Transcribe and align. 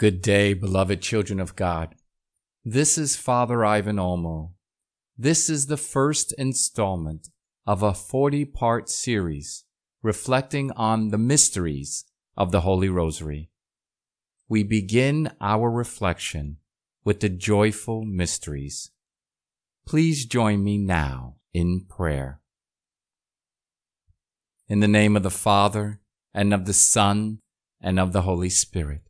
Good 0.00 0.22
day, 0.22 0.54
beloved 0.54 1.02
children 1.02 1.38
of 1.40 1.56
God. 1.56 1.94
This 2.64 2.96
is 2.96 3.16
Father 3.16 3.66
Ivan 3.66 3.96
Olmo. 3.96 4.52
This 5.18 5.50
is 5.50 5.66
the 5.66 5.76
first 5.76 6.32
installment 6.38 7.28
of 7.66 7.82
a 7.82 7.92
40 7.92 8.46
part 8.46 8.88
series 8.88 9.66
reflecting 10.02 10.70
on 10.70 11.08
the 11.08 11.18
mysteries 11.18 12.06
of 12.34 12.50
the 12.50 12.62
Holy 12.62 12.88
Rosary. 12.88 13.50
We 14.48 14.62
begin 14.62 15.32
our 15.38 15.70
reflection 15.70 16.56
with 17.04 17.20
the 17.20 17.28
joyful 17.28 18.06
mysteries. 18.06 18.92
Please 19.86 20.24
join 20.24 20.64
me 20.64 20.78
now 20.78 21.36
in 21.52 21.84
prayer. 21.84 22.40
In 24.66 24.80
the 24.80 24.88
name 24.88 25.14
of 25.14 25.24
the 25.24 25.30
Father, 25.30 26.00
and 26.32 26.54
of 26.54 26.64
the 26.64 26.72
Son, 26.72 27.40
and 27.82 28.00
of 28.00 28.14
the 28.14 28.22
Holy 28.22 28.48
Spirit. 28.48 29.09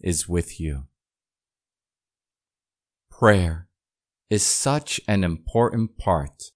is 0.00 0.28
with 0.28 0.60
you. 0.60 0.84
Prayer 3.10 3.68
is 4.30 4.44
such 4.44 5.00
an 5.06 5.24
important 5.24 5.98
part 5.98 6.52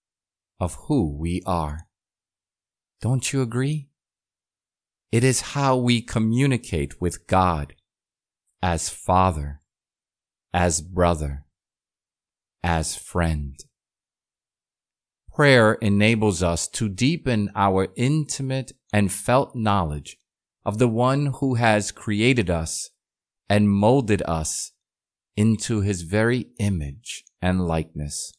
of 0.61 0.75
who 0.87 1.17
we 1.17 1.42
are. 1.45 1.87
Don't 3.00 3.33
you 3.33 3.42
agree? 3.42 3.89
It 5.12 5.22
is 5.22 5.53
how 5.53 5.77
we 5.77 6.00
communicate 6.00 7.00
with 7.00 7.27
God 7.27 7.75
as 8.62 8.89
Father, 8.89 9.61
as 10.53 10.81
brother, 10.81 11.45
as 12.62 12.97
friend. 12.97 13.56
Prayer 15.34 15.75
enables 15.75 16.42
us 16.42 16.69
to 16.69 16.89
deepen 16.89 17.50
our 17.55 17.89
intimate 17.97 18.72
and 18.92 19.12
felt 19.12 19.55
knowledge 19.55 20.17
of 20.65 20.78
the 20.78 20.89
one 20.89 21.27
who 21.41 21.56
has 21.56 21.92
created 21.92 22.48
us 22.48 22.91
and 23.48 23.70
molded 23.70 24.23
us 24.23 24.73
into 25.37 25.81
his 25.81 26.03
very 26.03 26.47
image 26.59 27.25
and 27.42 27.67
likeness. 27.67 28.33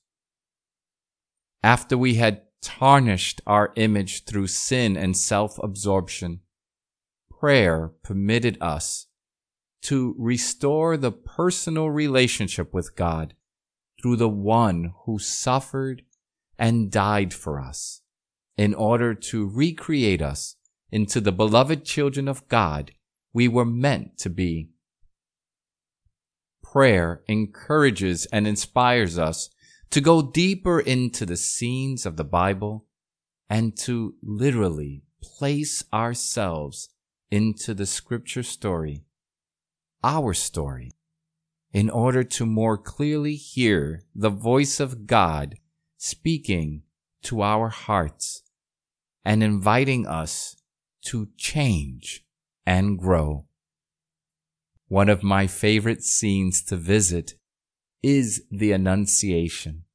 After 1.63 1.97
we 1.97 2.15
had 2.15 2.41
tarnished 2.61 3.41
our 3.45 3.71
image 3.75 4.25
through 4.25 4.47
sin 4.47 4.97
and 4.97 5.15
self 5.15 5.57
absorption, 5.61 6.41
prayer 7.29 7.91
permitted 8.03 8.57
us 8.61 9.07
to 9.83 10.15
restore 10.17 10.97
the 10.97 11.11
personal 11.11 11.89
relationship 11.89 12.73
with 12.73 12.95
God 12.95 13.35
through 14.01 14.15
the 14.15 14.29
one 14.29 14.93
who 15.05 15.19
suffered 15.19 16.01
and 16.57 16.91
died 16.91 17.33
for 17.33 17.59
us 17.59 18.01
in 18.57 18.73
order 18.73 19.13
to 19.13 19.47
recreate 19.47 20.21
us 20.21 20.55
into 20.91 21.19
the 21.19 21.31
beloved 21.31 21.83
children 21.83 22.27
of 22.27 22.47
God 22.47 22.91
we 23.33 23.47
were 23.47 23.65
meant 23.65 24.17
to 24.19 24.29
be. 24.29 24.69
Prayer 26.75 27.21
encourages 27.29 28.25
and 28.33 28.45
inspires 28.45 29.17
us 29.17 29.49
to 29.91 30.01
go 30.01 30.21
deeper 30.21 30.77
into 30.77 31.25
the 31.25 31.37
scenes 31.37 32.05
of 32.05 32.17
the 32.17 32.25
Bible 32.25 32.85
and 33.49 33.77
to 33.77 34.15
literally 34.21 35.03
place 35.23 35.85
ourselves 35.93 36.89
into 37.31 37.73
the 37.73 37.85
scripture 37.85 38.43
story, 38.43 39.05
our 40.03 40.33
story, 40.33 40.91
in 41.71 41.89
order 41.89 42.25
to 42.25 42.45
more 42.45 42.77
clearly 42.77 43.35
hear 43.35 44.03
the 44.13 44.29
voice 44.29 44.81
of 44.81 45.07
God 45.07 45.55
speaking 45.95 46.81
to 47.23 47.41
our 47.41 47.69
hearts 47.69 48.43
and 49.23 49.41
inviting 49.41 50.05
us 50.05 50.57
to 51.05 51.29
change 51.37 52.25
and 52.65 52.99
grow. 52.99 53.45
One 54.87 55.09
of 55.09 55.23
my 55.23 55.47
favorite 55.47 56.03
scenes 56.03 56.61
to 56.65 56.77
visit 56.77 57.33
is 58.03 58.43
the 58.51 58.71
Annunciation. 58.71 59.85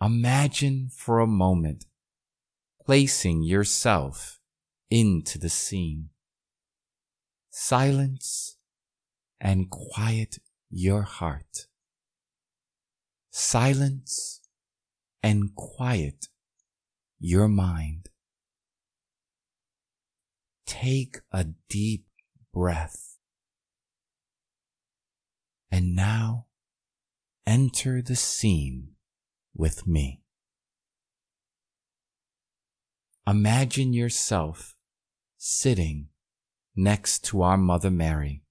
Imagine 0.00 0.90
for 0.94 1.18
a 1.18 1.26
moment 1.26 1.86
placing 2.84 3.42
yourself 3.42 4.38
into 4.90 5.40
the 5.40 5.48
scene. 5.48 6.10
Silence 7.50 8.58
and 9.40 9.70
quiet 9.70 10.38
your 10.70 11.02
heart. 11.02 11.66
Silence 13.30 14.40
and 15.20 15.52
quiet 15.56 16.28
your 17.18 17.48
mind. 17.48 18.08
Take 20.64 21.20
a 21.32 21.46
deep 21.68 22.06
breath. 22.52 23.15
And 25.76 25.94
now 25.94 26.46
enter 27.46 28.00
the 28.00 28.16
scene 28.16 28.92
with 29.54 29.86
me. 29.86 30.22
Imagine 33.26 33.92
yourself 33.92 34.74
sitting 35.36 36.08
next 36.74 37.26
to 37.26 37.42
our 37.42 37.58
Mother 37.58 37.90
Mary. 37.90 38.42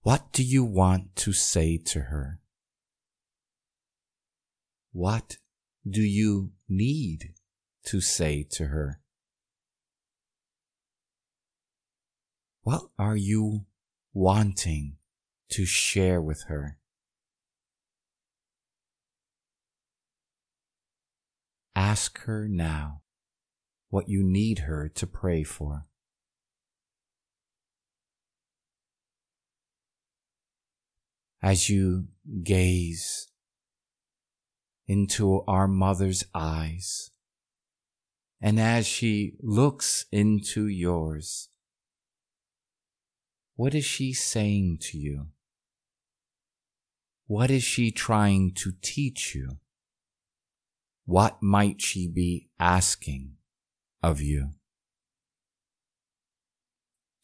What 0.00 0.32
do 0.32 0.42
you 0.42 0.64
want 0.64 1.14
to 1.14 1.32
say 1.32 1.78
to 1.78 2.00
her? 2.00 2.40
What 4.90 5.36
do 5.88 6.02
you 6.02 6.54
need 6.68 7.34
to 7.84 8.00
say 8.00 8.44
to 8.50 8.64
her? 8.64 9.01
What 12.64 12.82
are 12.96 13.16
you 13.16 13.66
wanting 14.14 14.96
to 15.50 15.64
share 15.64 16.22
with 16.22 16.44
her? 16.46 16.78
Ask 21.74 22.20
her 22.20 22.46
now 22.46 23.02
what 23.88 24.08
you 24.08 24.22
need 24.22 24.60
her 24.60 24.88
to 24.90 25.06
pray 25.08 25.42
for. 25.42 25.86
As 31.42 31.68
you 31.68 32.06
gaze 32.44 33.28
into 34.86 35.42
our 35.48 35.66
mother's 35.66 36.24
eyes, 36.32 37.10
and 38.40 38.60
as 38.60 38.86
she 38.86 39.34
looks 39.40 40.06
into 40.12 40.68
yours, 40.68 41.48
what 43.54 43.74
is 43.74 43.84
she 43.84 44.12
saying 44.12 44.78
to 44.80 44.98
you? 44.98 45.26
What 47.26 47.50
is 47.50 47.62
she 47.62 47.90
trying 47.90 48.52
to 48.56 48.72
teach 48.82 49.34
you? 49.34 49.58
What 51.04 51.42
might 51.42 51.80
she 51.80 52.08
be 52.08 52.48
asking 52.58 53.36
of 54.02 54.20
you? 54.20 54.50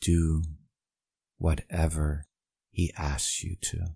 Do 0.01 0.43
whatever 1.39 2.27
he 2.71 2.93
asks 2.97 3.43
you 3.43 3.57
to. 3.63 3.95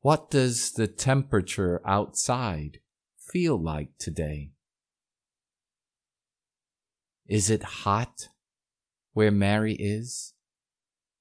What 0.00 0.30
does 0.30 0.72
the 0.72 0.86
temperature 0.86 1.80
outside 1.84 2.78
feel 3.18 3.60
like 3.60 3.98
today? 3.98 4.52
Is 7.26 7.50
it 7.50 7.62
hot 7.62 8.28
where 9.16 9.30
Mary 9.30 9.72
is? 9.76 10.34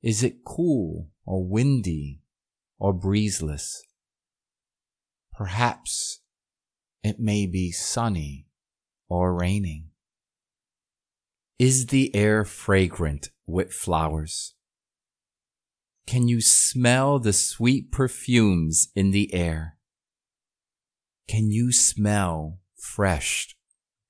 Is 0.03 0.21
it 0.21 0.43
cool 0.43 1.07
or 1.25 1.45
windy 1.45 2.19
or 2.77 2.93
breezeless? 2.93 3.77
Perhaps 5.31 6.19
it 7.05 7.21
may 7.21 7.45
be 7.45 7.71
sunny 7.71 8.47
or 9.07 9.33
raining. 9.33 9.91
Is 11.57 11.85
the 11.85 12.13
air 12.13 12.43
fragrant 12.43 13.29
with 13.47 13.71
flowers? 13.71 14.55
Can 16.05 16.27
you 16.27 16.41
smell 16.41 17.17
the 17.17 17.31
sweet 17.31 17.93
perfumes 17.93 18.89
in 18.93 19.11
the 19.11 19.33
air? 19.33 19.77
Can 21.29 21.49
you 21.49 21.71
smell 21.71 22.59
fresh 22.75 23.55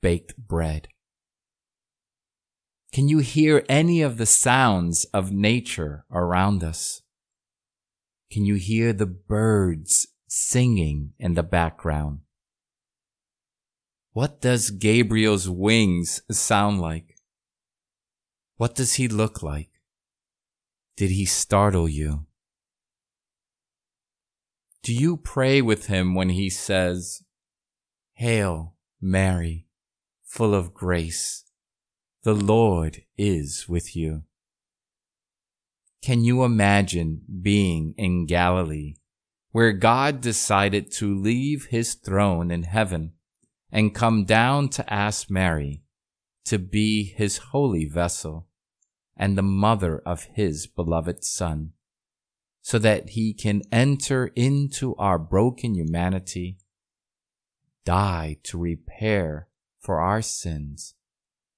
baked 0.01 0.35
bread? 0.37 0.87
Can 2.95 3.09
you 3.09 3.17
hear 3.17 3.65
any 3.67 4.01
of 4.01 4.15
the 4.15 4.25
sounds 4.25 5.03
of 5.13 5.29
nature 5.29 6.05
around 6.09 6.63
us? 6.63 7.01
Can 8.31 8.45
you 8.45 8.55
hear 8.55 8.93
the 8.93 9.05
birds 9.05 10.07
singing 10.29 11.11
in 11.19 11.33
the 11.33 11.43
background? 11.43 12.19
What 14.13 14.39
does 14.39 14.69
Gabriel's 14.69 15.49
wings 15.49 16.21
sound 16.31 16.79
like? 16.79 17.17
What 18.55 18.75
does 18.75 18.93
he 18.93 19.09
look 19.09 19.43
like? 19.43 19.71
Did 20.95 21.09
he 21.09 21.25
startle 21.25 21.89
you? 21.89 22.27
Do 24.83 24.93
you 24.93 25.17
pray 25.17 25.61
with 25.61 25.87
him 25.87 26.15
when 26.15 26.29
he 26.29 26.49
says, 26.49 27.23
Hail, 28.13 28.75
Mary, 29.01 29.67
full 30.23 30.55
of 30.55 30.73
grace, 30.73 31.43
the 32.25 32.33
Lord 32.33 33.03
is 33.19 33.69
with 33.69 33.95
you? 33.95 34.23
Can 36.01 36.23
you 36.23 36.43
imagine 36.43 37.21
being 37.43 37.93
in 37.99 38.25
Galilee 38.25 38.95
where 39.51 39.71
God 39.71 40.21
decided 40.21 40.91
to 40.93 41.15
leave 41.15 41.67
his 41.67 41.93
throne 41.93 42.49
in 42.49 42.63
heaven 42.63 43.13
and 43.71 43.93
come 43.93 44.25
down 44.25 44.69
to 44.69 44.91
ask 44.91 45.29
Mary 45.29 45.83
to 46.45 46.57
be 46.57 47.03
his 47.03 47.37
holy 47.37 47.85
vessel 47.85 48.47
and 49.15 49.37
the 49.37 49.43
mother 49.43 49.99
of 49.99 50.23
his 50.33 50.65
beloved 50.65 51.23
Son, 51.23 51.73
so 52.63 52.79
that 52.79 53.09
he 53.09 53.35
can 53.35 53.61
enter 53.71 54.31
into 54.35 54.95
our 54.95 55.19
broken 55.19 55.75
humanity, 55.75 56.57
die 57.85 58.37
to 58.41 58.57
repair 58.57 59.47
for 59.79 59.99
our 59.99 60.23
sins, 60.23 60.95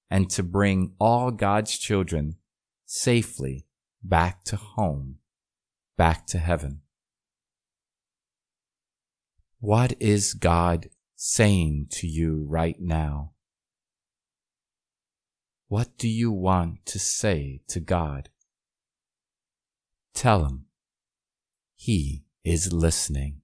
and 0.09 0.30
to 0.31 0.44
bring 0.44 0.94
all 1.00 1.31
God's 1.31 1.77
children 1.77 2.38
safely 2.86 3.65
back 4.04 4.44
to 4.45 4.56
home, 4.56 5.18
back 5.98 6.25
to 6.27 6.38
heaven. 6.38 6.81
What 9.59 9.94
is 10.00 10.33
God 10.33 10.89
saying 11.15 11.88
to 11.92 12.07
you 12.07 12.45
right 12.48 12.80
now? 12.80 13.33
What 15.68 15.98
do 15.98 16.07
you 16.07 16.31
want 16.31 16.86
to 16.86 17.00
say 17.00 17.62
to 17.68 17.80
God? 17.80 18.30
Tell 20.13 20.45
Him. 20.45 20.65
He 21.75 22.24
is 22.44 22.71
listening. 22.71 23.42